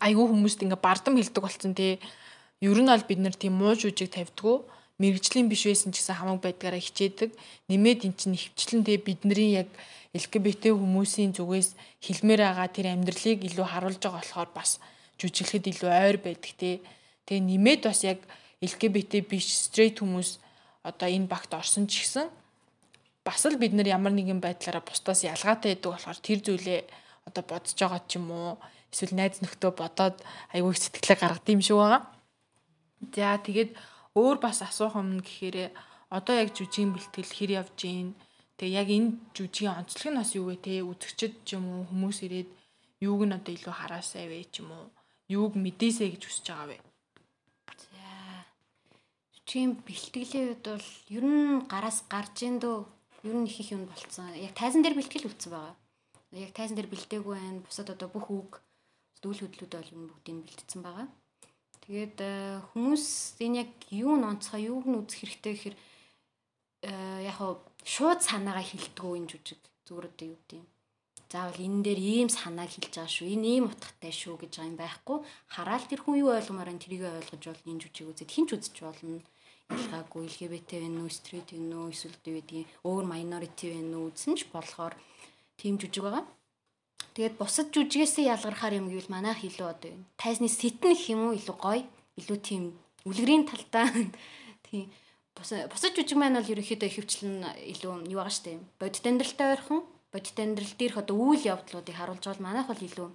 [0.00, 1.98] айгүй хүмүүст ингээд бардам хэлдэг болсон тий.
[2.60, 4.56] Ер нь бол бид нар тийм муу жүжиг тавьдгүү
[4.98, 7.30] мэрэгжлийн биш байсан ч гэсэн хамаг байдгаараа хичээдэг.
[7.70, 9.70] Нэмээд эн чинь хөвчлэн тэгээ бидний яг
[10.10, 14.82] LGBT хүмүүсийн зүгээс хэлмээр байгаа тэр амьдралыг илүү харуулж байгаа болохоор бас
[15.22, 16.82] жүжиглэхэд илүү ойр байдаг те.
[17.30, 18.18] Тэгээ нэмээд бас яг
[18.58, 20.42] LGBT биш straight хүмүүс
[20.82, 22.26] одоо энэ багт орсон ч гэсэн
[23.22, 26.80] бас л бид нар ямар нэгэн байдлаараа бусдаас ялгаатай байдаг болохоор тэр зүйлээ
[27.28, 28.56] одоо бодож байгаа ч юм уу
[28.92, 30.16] эсвэл найз нөхдөө бодоод
[30.54, 32.02] айгүй их сэтгэлээ гаргадаг юм шиг байгаа.
[33.14, 33.70] За тэгээд
[34.16, 35.70] өөр бас асуух юм гэхээр
[36.10, 38.08] одоо яг жүжигийн бэлтгэл хэр явж гин
[38.56, 42.18] тэгээ яг энэ жүжигийн онцлог нь бас юу вэ те үзэгчд ч юм уу хүмүүс
[42.26, 42.48] ирээд
[43.04, 44.86] юуг нь одоо илүү хараасай вэ ч юм уу
[45.28, 46.76] юуг мэдээсэй гэж хүсэж байгаа вэ
[47.92, 48.08] За.
[49.36, 52.88] Жүжигийн бэлтгэлийн үед бол ер нь гараас гарч ийн дөө
[53.28, 54.32] ер нь их их юм болцсон.
[54.34, 55.74] Яг тайзан дээр бэлтгэл үүссэн байгаа.
[56.36, 57.64] Яг тайзан дээр бэлдээгүй байна.
[57.64, 58.60] Бусад одоо бүх үг
[59.24, 61.08] дүүл хөдлүүд бол нь бүгдийг бэлтгэсэн байгаа.
[61.88, 65.76] Тэгээд э, хүмүүс энэ яг юу н онцгой юуг нь үзэх хэрэгтэй гэхээр
[66.84, 70.68] э, яг хуу шууд санаагаа хилдэггүй энэ жүжиг зүгээр одоо юу гэдэг юм.
[71.32, 73.32] Заавал энэ дээр ийм санааг хэлж байгаа шүү.
[73.32, 75.18] Энэ ийм утгатай шүү гэж байгаа юм байхгүй.
[75.48, 79.24] Хараал тэр хүн юу ойлгомоор энэ тэрийг ойлгож бол энэ жүжиг үзээд хинч үзэж болно.
[79.68, 84.40] Ялгаагүй LGBT вэ нүү, straight вэ нүү, эсвэл юу гэдгийг өөр minority вэ нүү үзсэн
[84.40, 84.96] ч болохоор
[85.58, 86.24] тийм жүжиг байгаа.
[87.18, 90.06] Тэгээд бусад жүжигээсээ ялгархаар юм гэвэл манайх илүү одоо юм.
[90.14, 91.82] Тайзны сэтэн гэх юм уу илүү гоё,
[92.14, 92.62] илүү тийм
[93.02, 93.90] үлгэрийн талдаа
[94.70, 94.86] тийм
[95.34, 97.34] бусад жүжиг маань бол ерөнхийдөө ихэвчлэн
[97.74, 98.62] илүү юу байгаа штэ.
[98.78, 99.82] Бодит амьдралтай ойрхон,
[100.14, 103.08] бодит амьдрал дээрх одоо үйл явдлуудыг харуулж байгаа манайх бол илүү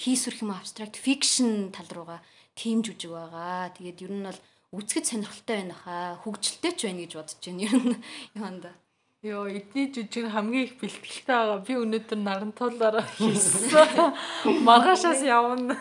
[0.00, 2.20] хийсвэрх юм абстракт фикшн тал руугаа
[2.54, 3.74] тийм жүжиг байгаа.
[3.76, 4.40] Тэгээд ер нь бол
[4.78, 7.96] үзэхэд сонирхолтой байна хаа, хөгжилтэй ч байна гэж бодож байна ер нь
[8.38, 8.70] юунда.
[9.18, 11.58] Йоо, эдний жүжиг хамгийн их бэлтгэлтэй байгаа.
[11.66, 14.14] Би өнөөдөр нарантуулаараа хийсэн.
[14.68, 15.74] Маргаашаас явна.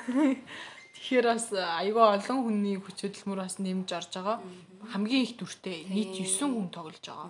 [0.98, 4.42] Тэгэхээр бас айгүй олон хүний хүч хөдөлмөр бас нэмж орж байгаа.
[4.90, 7.30] Хамгийн их дүртэй нийт 9 хүн тоглож байгаа.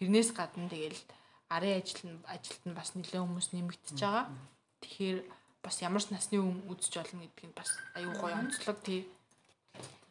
[0.00, 1.04] Тэрнээс гадна тэгэл
[1.52, 4.32] арын ажил нь ажилд нь бас нэлээд хүмүүс нэмэгдэж байгаа.
[4.80, 5.18] Тэгэхээр
[5.60, 9.04] бас ямар ч насны хүн үзэж болно гэдгийг бас аюу гоё онцлог тий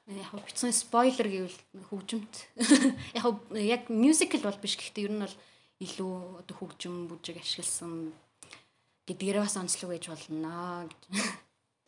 [0.08, 1.58] яг бицэн спойлер гэвэл
[1.90, 2.34] хөгжимт
[3.18, 3.26] яг
[3.58, 5.36] яг мюзикл бол биш гэхдээ ер нь бол
[5.82, 8.14] илүү одоо хөгжим бүжиг ашигласан
[9.10, 11.02] гэдгээрээ бас онцлог байж болно гэж.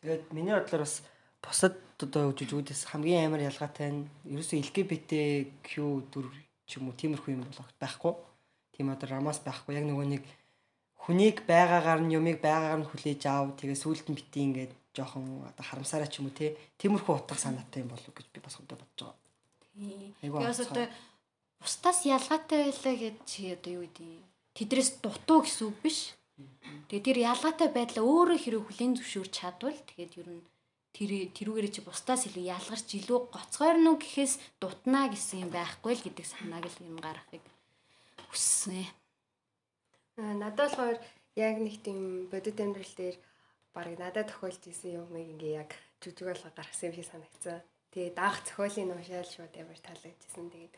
[0.02, 1.02] Тэгээд миний бодлоор бас
[1.42, 5.70] бусад одоо жүжигүүдээс хамгийн амар ялгаатай нь ерөөсөө LGBTQ
[6.10, 6.26] дүр
[6.66, 8.14] ч юм уу тиймэрхүү юм болох байхгүй.
[8.74, 9.78] Тийм одоо рамаас байхгүй.
[9.78, 10.22] Яг нөгөө нэг
[11.02, 13.54] хүнийг байгаагаар нь юмыг байгаагаар нь хүлээж аав.
[13.58, 17.86] Тэгээ сүулт нь бити ингээд жоохон одоо харамсараа ч юм уу те тиймэрхүү утга санаатай
[17.86, 19.16] юм болов гэж би бас өдөө бодож байгаа.
[19.78, 20.34] Тийм.
[20.42, 20.86] Яас одоо
[21.62, 24.26] бусдаас ялгаатай байлаа гэж чи одоо юу гэдэг
[24.58, 25.98] тэдрээс дутуу гэсэн үг биш.
[26.90, 30.42] Тэгээ тэр ялгаатай байдлаа өөрөө хэрэг хүлийн зөвшөөрч чадвал тэгээд ер нь
[30.94, 36.04] тэр тэрүүгээрээ чи бусдаас илүү ялгарч илүү гоцгойр нү гэхээс дутнаа гэсэн юм байхгүй л
[36.06, 37.44] гэдэг санааг л юм гаргахыг
[38.30, 38.86] хүссэн.
[40.18, 40.98] Надад болохоор
[41.38, 43.16] яг нэг тийм бодит амьдрал дээр
[43.78, 45.70] барыг надад тохиолж исэн юмыг ингээ яг
[46.02, 47.62] жүжиг болго гаргасан юм шиг санагцсан.
[47.94, 50.46] Тэгээд анх зохиолын уншаал шууд ямар таалагдчихсан.
[50.50, 50.74] Тэгээд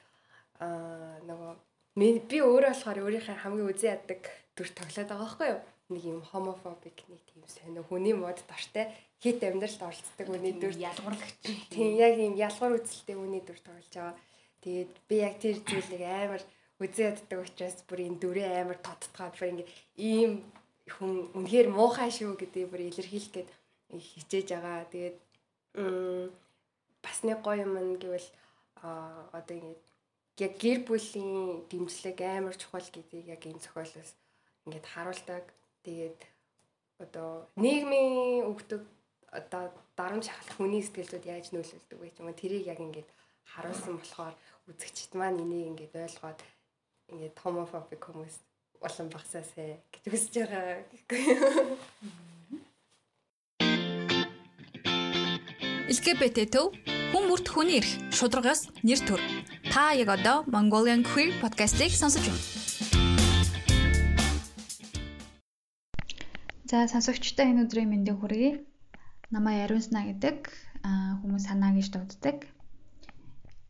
[0.61, 1.53] аа нөгөө
[1.97, 4.21] би өөрөө болохоор өөрийнхөө хамгийн үзэн яддаг
[4.53, 5.61] дүр тоглоод байгаа байхгүй юу?
[5.91, 8.87] Нэг юм homophobic нэг тийм сонио хүний мод дортой
[9.19, 11.41] хит амьдралд оролцдог хүний дүр ялгарлагч.
[11.73, 14.17] Тийм яг юм ялгар үзэлтэй хүний дүр тоглож байгаа.
[14.63, 16.43] Тэгээд би яг тэр зүйлийг амар
[16.79, 20.45] үзэн яддаг учраас бүр энэ дүрээ амар тодтгаад бүр ингээ ийм
[20.97, 23.51] хүн үнэхээр муухай шүү гэдэг бүр илэрхийлэх гээд
[23.91, 24.87] хичээж байгаа.
[24.93, 25.17] Тэгээд
[27.05, 28.29] бас нэг гоё юм гэвэл
[29.37, 29.83] одоо ингээд
[30.45, 34.11] яг гэр бүлийн дэмжлэг амар чухал гэдгийг яг энэ зохиолоос
[34.67, 35.45] ингээд харуулдаг.
[35.87, 36.21] Тэгээд
[37.01, 38.83] одоо нийгмийн өгдөг
[39.33, 43.09] одоо дарамт шахалт хүний сэтгэлзүүд яаж нөлөөлдөг вэ ч юм уу тэрийг яг ингээд
[43.53, 44.35] харуулсан болохоор
[44.69, 46.41] үзэгчд маань энийг ингээд ойлгоод
[47.13, 48.37] ингээд homophobic хүмүүс
[48.81, 51.77] улам багсаасаа гэж хүсэж байгаа гэхгүй юу.
[55.93, 56.73] LGBT төв
[57.13, 59.21] хүн бүрт хүний эрх шударгаас нэр төр.
[59.69, 62.41] Та яг одоо Mongolian Queer podcast-ийг сонсож байна.
[66.65, 68.65] За сонсогчдоо энэ өдрийн мэндийг хүргэе.
[69.29, 70.49] Намайг Ариун Сна гэдэг
[71.21, 72.49] хүмүүс санаа гэж дууддаг.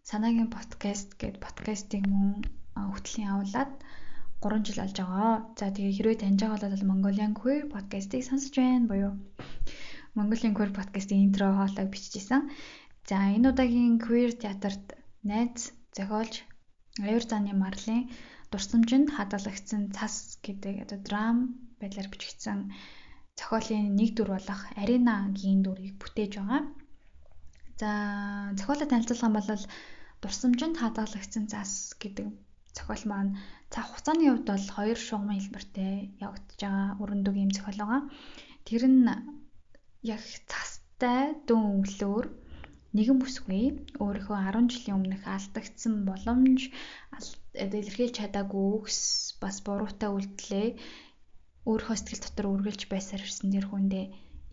[0.06, 2.46] Санаагийн подкаст гэд подкастыг мөн
[2.76, 3.72] хөтлийн авуулаад
[4.40, 5.32] 3 жил болж байгаа.
[5.58, 9.12] За тэгээ хэрвээ таньж байгаа бол Mongolian Queer podcast-ыг сонсож байна буюу
[10.16, 12.48] Mongolian Queer podcast-ийн интро хоолойг биччихсэн.
[13.08, 14.86] За энэ удаагийн queer театрт
[15.30, 16.34] найз, зохиолч
[17.04, 18.08] Аюур зааны марлын
[18.50, 20.14] дурсамжинд хадгалагдсан цас
[20.46, 21.36] гэдэг одоо драм
[21.80, 22.58] байдлаар бичигдсэн
[23.38, 26.62] зохиолын нэг дүр болох Аринагийн дүрийг бүтээж байгаа.
[27.80, 27.90] За
[28.58, 29.64] зохиолоо танилцуулах юм бол
[30.22, 31.72] дурсамжинд хадгалагдсан цас
[32.02, 32.26] гэдэг
[32.80, 33.32] зохиол маань
[33.72, 35.94] цаг хугацааны хувьд бол хоёр шугамын хэлбэртэй
[36.26, 38.02] явагдаж байгаа өрөндөг юм зохиол байгаа.
[38.66, 39.04] Тэр нь
[40.14, 42.26] яг цастай дүн өглөөр
[42.96, 43.64] нэгэн бүсгүй
[44.02, 46.60] өөрийнхөө 10 жилийн өмнөх алдагдсан боломж
[47.54, 48.98] илэрхийлж чадаагүй үгс
[49.42, 50.68] бас буруутай үйлдэлээ
[51.70, 54.04] өөрийнхөө сэтгэл дотор үргэлж байсаар ирсэн тэр хүндээ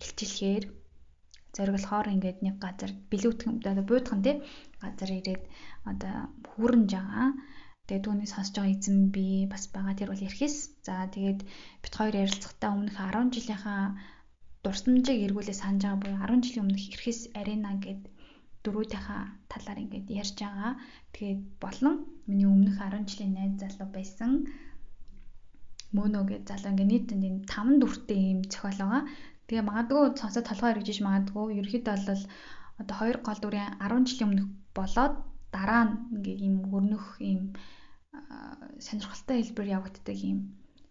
[0.03, 0.65] илчилэхээр
[1.55, 4.35] зориглохоор ингээд нэг газар билүүтгэн одоо буудхан тий
[4.83, 5.43] газар ирээд
[5.89, 6.15] одоо
[6.51, 7.29] хүрнж байгаа
[7.88, 10.58] Тэгээ түүний сонсож байгаа эзэн би бас байгаа тэр бол ярихээс.
[10.88, 11.39] За тэгээд
[11.84, 13.82] бит хоёр ярилцахтаа өмнөх 10 жилийнхаа
[14.63, 18.02] дурсамжийг эргүүлээ санаж байгаа буюу 10 жилийн өмнөх эрхээс арена гэд
[18.63, 19.21] дөрүүдийнхаа
[19.52, 20.71] талаар ингээд ярьж байгаа.
[21.15, 21.95] Тэгээд болон
[22.28, 24.32] миний өмнөх 10 жилийн найз залуу байсан
[25.95, 29.04] мөнөө гэж залуу ингээд нийтэнд энэ 5 дүртэй юм зохиол байгаа.
[29.47, 32.23] Тэгээ магадгүй сонсоод толгой эргэж магадгүй ерөөхдөө бол
[32.82, 34.47] одоо хоёр гол дүрийн 10 жилийн өмнөх
[34.78, 35.13] болоод
[35.56, 37.41] дараа нь ингээ ийм өрнөх ийм
[38.85, 40.39] сонирхолтой хэлбэр явагддаг юм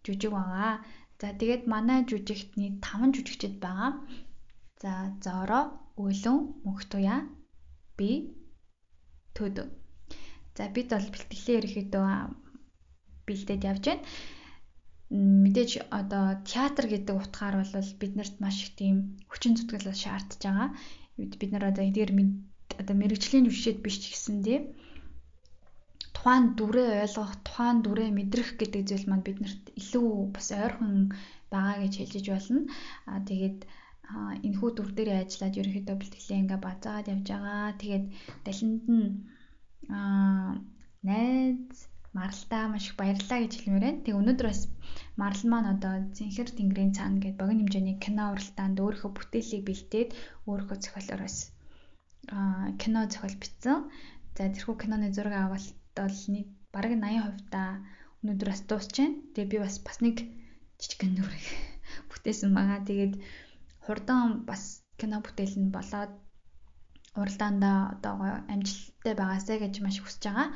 [0.05, 0.75] жүжиг байгаа.
[1.21, 3.91] За тэгээд манай жүжигт нийт 5 жүжигчд байгаа.
[4.83, 4.93] За
[5.25, 5.61] Зоро,
[5.97, 7.17] Өлөн, Мөнхтуя,
[7.99, 8.11] би
[9.37, 9.65] Төдө.
[10.57, 12.09] За бид бол бэлтгэлээ ерөөхдөө
[13.27, 14.05] бэлдээд явж байна.
[15.45, 18.97] Мэдээж одоо театр гэдэг утгаар бол биднэрт маш их тийм
[19.31, 20.69] хүчин зүтгэл шаардж байгаа.
[21.41, 22.13] Бид нар одоо эдгээр
[22.81, 24.63] одоо мэрэгжлийн жүжигчд биш ч гэсэн тийм
[26.27, 31.15] тухайн дүрээ ойлгох, тухайн дүрээ мэдрэх гэдэг зүйл маань биднэрт илүү бас ойрхон
[31.55, 32.63] байгаа гэж хэлж болно.
[33.07, 33.59] Аа тэгээд
[34.43, 37.79] энэ хүү дүр дээрээ ажиллаад ерөнхийдөө бэлтгэлээ ингээ базаад явж байгаа.
[37.79, 38.05] Тэгээд
[38.43, 39.09] далинд нь
[39.95, 40.51] аа
[41.07, 41.79] найз
[42.19, 44.03] маралтаа маш их баярлалаа гэж хэлмээр байна.
[44.03, 44.63] Тэгээ өнөөдөр бас
[45.15, 50.11] марал маань одоо Зинхэр тэнгэрийн цаана гэдэг богино хэмжээний кино уралдаанд өөрийнхөө бүтээлийг бэлдээд
[50.51, 51.39] өөрийнхөө зохиолоор бас
[52.35, 53.79] аа кино зохиол бичсэн.
[54.35, 57.63] За тэрхүү киноны зураг авалт бол нийт бараг 80% та
[58.21, 59.17] өнөөдөр бас дуусч байна.
[59.35, 60.17] Тэгээ би бас бас нэг
[60.81, 61.47] жижигхэн нүрэг
[62.11, 62.81] бүтээсэн байгаа.
[62.89, 63.15] Тэгээд
[63.87, 64.63] хурдан бас
[65.01, 66.13] кино бүтээл нь болоод
[67.21, 68.15] уралдаандаа одоо
[68.53, 70.49] амжилттай байгаасай гэж маш хүсэж байгаа.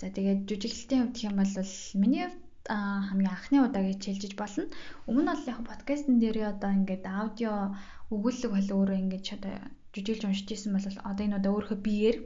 [0.00, 1.54] За тэгээд жүжиглэлтийн хувьд юм бол
[2.02, 2.42] миний хувьд
[3.08, 4.64] хамгийн анхны удаа гэж хэлжиж болно.
[5.08, 7.54] Өмнө нь бол яг подкастн дээр одоо ингээд аудио
[8.14, 9.54] өгүүлэг бол өөрөө ингээд одоо
[9.94, 12.16] жүжиглж уншиж исэн бол одоо энэ удаа өөрөө биеэр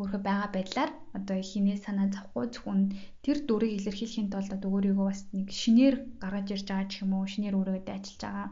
[0.00, 2.80] өөрөө байгаа байдлаар одоо хинээ санаа зовхгүй зөвхөн
[3.24, 7.26] тэр дүрийг илэрхийлэхийн тулд одоо өөрийгөө бас нэг шинээр гаргаж ирж байгаа ч юм уу
[7.32, 8.48] шинээр өөрөөдөө ажиллаж байгаа.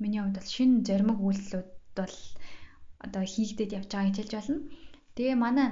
[0.00, 2.16] Миний хувьд бол шинэ зоримог үйлдэлүүд бол
[3.04, 4.58] одоо хийгдээд явж байгааг хэлж болно.
[5.16, 5.68] Тэгээ манай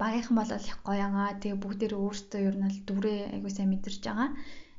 [0.00, 1.38] багийнхан бол их гоё байгаа.
[1.42, 4.30] Тэгээ бүгдээр өөрсдөө ер нь л дүрээ айгуу сайн мэдэрч байгаа.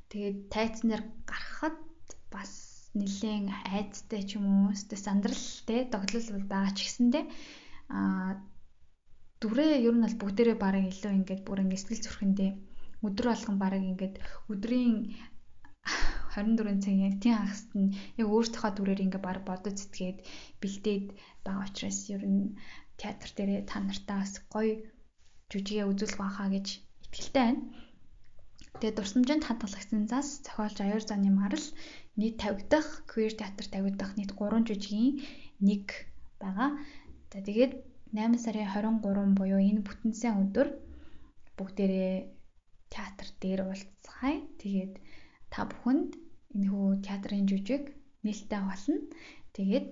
[0.09, 1.77] Тэгээд тайцнаар гарахад
[2.33, 2.51] бас
[2.99, 7.23] нэлээд айцтай ч юм уу өстө сандралтай тогтлол бол байгаа ч гэсэндээ
[7.91, 8.31] аа
[9.45, 12.51] дүрээ ер нь бол бүгдээрээ бараг илүү ингээд бүр ингээд сэтгэл зүрхэндээ
[13.05, 14.15] өдөр болгон бараг ингээд
[14.49, 14.97] өдрийн
[16.33, 20.17] 24 цагийн тийм хагасд нь яг өөртөөхөө дүрээр ингээ баг бодож зэтгээд
[20.61, 21.05] бэлдээд
[21.45, 22.57] байгаа учраас ер нь
[22.97, 24.73] театр дээрээ та нартаа бас гоё
[25.51, 26.67] жүжигээ үзүүлэх байхаа гэж
[27.05, 27.61] итгэлтэй байна.
[28.81, 31.65] Тэгээд дурсамжинд хадгалагдсан зас зохиолч аяар заны марал
[32.19, 35.13] нийт 50 дахь queer театр тавигдах нийт 3 жүжигийн
[35.67, 35.85] нэг
[36.41, 36.69] байгаа.
[37.31, 37.73] За тэгээд
[38.15, 40.67] 8 сарын 23 буюу энэ бүтэнсэн өдөр
[41.57, 42.15] бүгдээрээ
[42.93, 44.39] театр дээр уулзцгаая.
[44.61, 44.93] Тэгээд
[45.53, 46.11] та бүхэнд
[46.55, 47.83] энэхүү театрын жүжиг
[48.23, 48.97] нээлттэй болно.
[49.55, 49.87] Тэгээд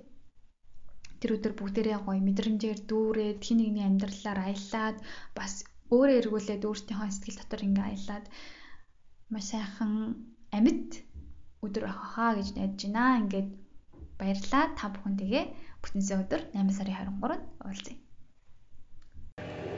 [1.20, 4.98] тэр өдөр бүгдээрээ гоё мэдрэмжээр дүүрээд хин нэгний амьдралаар аялаад
[5.38, 5.54] бас
[5.94, 8.26] өөрөө эргүүлээд өөртөөхөө сэтгэл дотор ингээ аялаад
[9.32, 9.94] маш сайхан
[10.58, 10.92] амьд
[11.66, 13.20] өдөр ахаа гэж найдаж байна.
[13.24, 13.50] Ингээд
[14.20, 15.44] баярлаа та бүхэндээ
[15.82, 17.44] бүтэнсээ өдөр 8 сарын 23-нд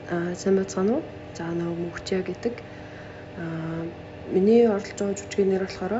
[0.06, 1.02] сайн байцгаана уу?
[1.36, 2.54] За нөгөө мөхчөө гэдэг
[3.42, 3.84] аа
[4.34, 5.94] миний оролцож байгаа жүжигний нэр болохоор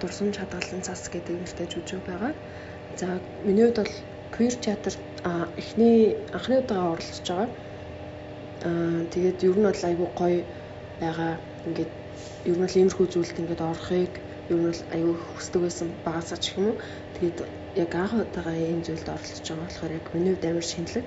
[0.00, 2.32] дурсамж хадгалан цас гэдэг нэртэй жүжиг байгаа.
[3.00, 3.06] За
[3.46, 3.94] миний хувьд бол
[4.34, 4.94] queer театр
[5.60, 5.98] эхний
[6.36, 7.50] анхны удаага оролцож байгаа.
[8.68, 10.40] Аа тэгээд ер нь бол айгүй гоё
[11.02, 11.32] байгаа.
[11.66, 11.92] Ингээд
[12.50, 14.14] ер нь л иймэрхүү зүйлд ингээд орохыг
[14.50, 16.76] ер нь бол айгүй хүсдэг байсан багасаа ч юм уу.
[17.14, 17.38] Тэгээд
[17.84, 21.06] яг анх удаага ийм зүйлд оролцож байгаа болохоор яг миний хувьд амар шинэлэг.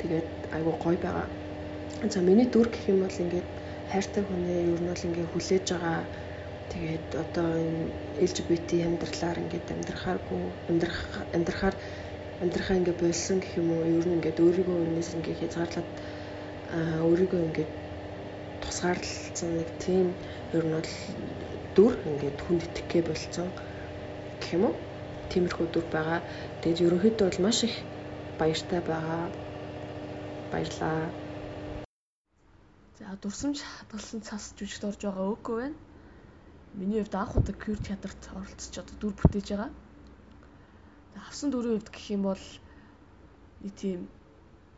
[0.00, 1.28] Тэгээд айгүй гоё байгаа.
[2.12, 3.48] За миний дүр гэх юм бол ингээд
[3.90, 6.00] хайртай хүнээ ер нь бол ингээ хүлээж байгаа
[6.68, 7.96] Тэгээд одоо энэ
[8.28, 11.00] LGBT амьдралаар ингээд амьдрахааргүй амьдрах
[11.32, 11.76] амьдрахаар
[12.44, 15.88] амьдрахаа ингээд болсон гэх юм уу ер нь ингээд өөрийгөө өнөөс ингээд хязгаарлаад
[17.08, 17.72] өөрийгөө ингээд
[18.60, 20.06] тусгаарлалцсан нэг тийм
[20.52, 20.92] ер нь бол
[21.72, 23.48] дүр ингээд хүнд итгэхээ болцсон
[24.36, 24.74] гэх юм уу
[25.32, 26.20] тиймэрхүү дүр байгаа.
[26.60, 27.76] Тэгээд ерөнхийдөө бол маш их
[28.36, 29.32] баяртай байгаа.
[30.52, 31.16] Баярлаа.
[32.98, 35.78] За дурсамж хадгалсан цас жүжигт орж байгаа үгүй байна
[36.74, 39.70] миний хувьд анх удаа queer театрт оролцож одоо дүр бүтээж байгаа.
[41.28, 42.44] Авсан дүрийн хувьд гэх юм бол
[43.62, 44.00] нэг тийм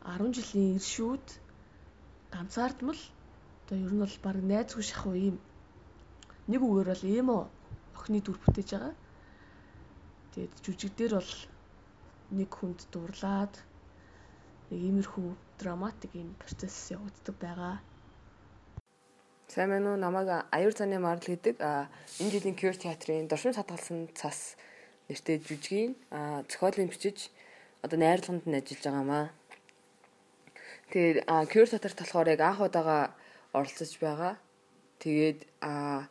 [0.04, 1.26] 10 жилийн иршүүд
[2.32, 3.00] ганцаардмал
[3.64, 5.36] одоо ер нь бол баг найзгүй шахуу ийм
[6.44, 7.28] нэг үгээр бол ийм
[7.96, 8.94] охины дүр бүтээж байгаа.
[10.32, 11.32] Тэгээд жүжиг дээр бол
[12.36, 13.54] нэг хүнд дурлаад
[14.68, 15.28] нэг иймэрхүү
[15.58, 17.76] драматик юм процесс явагддаг байгаа.
[19.50, 19.98] Сайн байна уу?
[19.98, 21.58] Намайг Аюур цааны марл гэдэг.
[21.58, 24.54] Энэ жилийн Queer театрын дуршин сатгалсан цас
[25.10, 25.98] нэртэй жүжигийн
[26.46, 27.34] зохиолын бичиж
[27.82, 29.26] одоо найрлаганд нь ажиллаж байгаамаа.
[30.94, 33.10] Тэгээд Queer театрт болохоор яг анх удаага
[33.50, 34.38] оролцож байгаа.
[35.02, 36.06] Тэгээд аа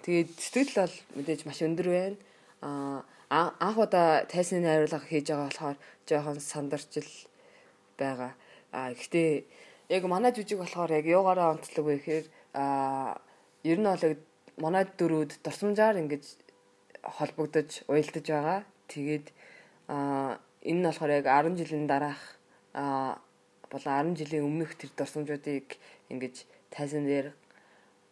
[0.00, 2.16] Тэгээд сэтгэл бол мэдээж маш өндөр байна.
[2.64, 5.76] Аа анх удаа тайсны найруулга хийж байгаа болохоор
[6.08, 7.12] жоохон сандарч л
[8.00, 8.32] байгаа.
[8.72, 9.44] А гэхдээ
[9.96, 13.20] яг манай жүжиг болохоор яг юугаараа онцлог вэ гэхээр а
[13.64, 14.04] ер нь бол
[14.60, 16.24] манай дөрүүд дурсамжаар ингэж
[17.16, 18.60] холбогдож уялдаж байгаа.
[18.92, 19.26] Тэгээд
[19.88, 22.22] а энэ нь болохоор яг 10 жилийн дараах
[22.74, 23.16] а
[23.70, 25.80] болон 10 жилийн өмнөх тэр дурсамжуудыг
[26.12, 27.32] ингэж тайзан дээр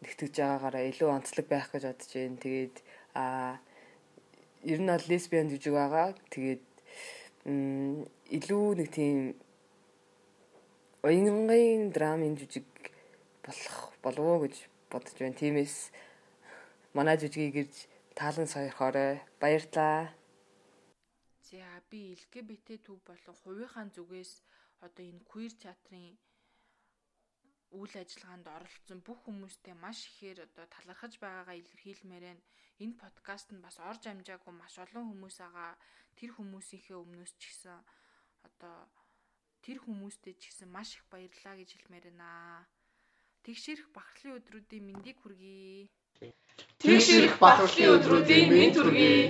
[0.03, 2.40] нэгтгэж байгаагаараа илүү онцлог байх гэж бодож байна.
[2.40, 2.77] Тэгээд
[3.14, 3.25] а
[4.64, 6.09] ер нь бол лесбиан жүжиг байгаа.
[6.33, 6.64] Тэгээд
[8.37, 9.37] илүү нэг тийм
[11.07, 12.66] уянгын драмын жүжиг
[13.47, 14.57] болох болов уу гэж
[14.90, 15.38] бодож байна.
[15.38, 15.77] Тиймээс
[16.99, 17.77] манай жүжигийг ирж
[18.19, 19.23] таалан сойрхоорой.
[19.38, 20.11] Баярлаа.
[21.47, 24.33] За би LGBT төв болон хувийнхаа зүгээс
[24.83, 26.19] одоо энэ queer театрын
[27.79, 32.42] үйл ажиллагаанд оролцсон бүх хүмүүстээ маш ихээр одоо талархаж байгаагаа илэрхийлмээр байна.
[32.83, 35.79] Энэ подкаст нь бас орж амжаагүй маш олон хүмүүс байгаа.
[36.19, 37.79] Тэр хүмүүсийнхээ өмнөөс ч гэсэн
[38.49, 38.77] одоо
[39.64, 42.66] тэр хүмүүстээ ч гэсэн маш их баярлалаа гэж хэлмээр байна.
[43.47, 45.87] Тэгшэрх бахархлын өдрүүдийн мэндийг хүргэе.
[46.83, 49.23] Тэгшэрх бахархлын өдрүүдийн мэнд хүргэе.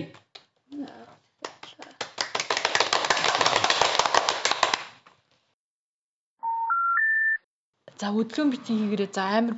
[8.01, 9.57] За өдлөө битгий хийгээрээ за амар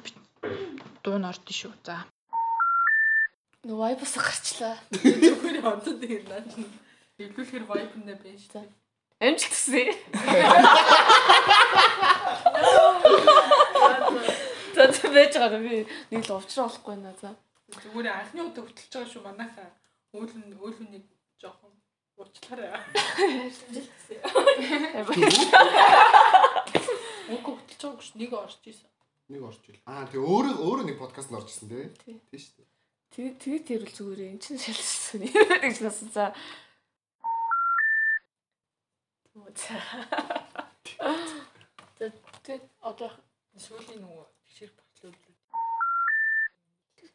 [1.03, 1.75] дуу нь ордон шүү.
[1.87, 2.07] За.
[3.67, 4.77] Нөө вайбас гарчлаа.
[5.27, 6.39] Зүгээр онцод ирнэ.
[7.19, 8.63] Эвлүүлэхэр вайбнэ байж та.
[9.21, 9.95] Амжилт хүсье.
[14.75, 15.83] За за байж байгаа би
[16.15, 17.35] нэг л уучраа болохгүй наа за.
[17.75, 19.75] Зүгээр анхны удаа хөтлөж байгаа шүү манайхаа.
[20.15, 21.03] Өөлн өөлүнийг
[21.43, 21.75] жоохон
[22.15, 22.71] уучлаарай.
[27.35, 28.91] Үгүй хөтлөж байгаа гэж нэг орж исэн.
[29.35, 29.83] Нэг орж ил.
[29.91, 31.91] Аа тэгээ өөрөө өөрөө нэг подкаст орж исэн тий.
[32.31, 32.71] Тий шүү дээ.
[33.19, 35.27] Тэгээ тэгээ тэрэл зүгээр эн чинь шалсан.
[35.27, 36.31] Гэж насан за.
[41.99, 42.05] За
[42.45, 43.11] тэгээ одоо
[43.57, 45.17] сүүлийн нөгөө тэгшэр батлууд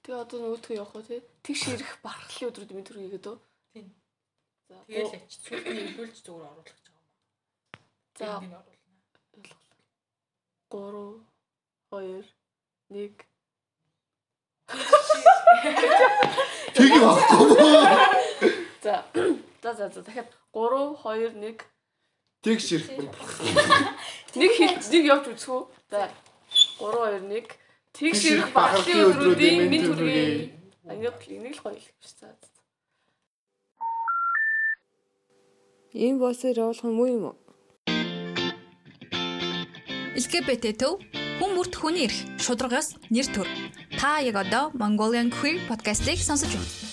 [0.04, 1.22] Тэгээ одоо нөгөөдгөө явах уу тий?
[1.48, 3.38] Тэгш ирэх бархлын өдрүүд минь төргийгээд үү?
[3.72, 3.88] Тийм.
[4.68, 6.92] За тэгэл ач сүүлийн илүүлж зүгээр оруулах гэж
[8.20, 8.52] байгаа юм.
[8.52, 8.60] За
[9.40, 9.72] ойлголоо.
[11.88, 12.28] 3 2
[12.92, 13.16] 1
[16.76, 17.48] Тэг явахгүй.
[18.84, 19.08] За.
[19.64, 21.40] За за за дахиад 3 2 1
[22.44, 22.92] Тэгш ирэх.
[24.36, 25.64] Нэг хэл нэг явж үзэх үү?
[25.88, 26.12] За
[26.76, 27.48] 3 2 1
[27.96, 30.52] Тэгш ирэх бахархлын өдрүүдийн минь төргий.
[30.84, 32.12] Ангид нэг л гоё хэлэх биш.
[32.20, 32.36] За.
[35.96, 37.38] Ийм босоор явуулах юм уу юм уу?
[40.20, 41.00] LGBT төв
[41.40, 43.48] хүн бүрт хүний эрх шударгаас нэр төр.
[43.96, 46.93] Та яг одоо Mongolian Queer podcast-ийг сонсож байна.